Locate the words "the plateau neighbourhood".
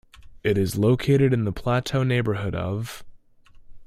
1.45-2.55